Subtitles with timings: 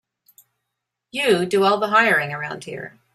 [1.11, 2.97] You do all the hiring around here.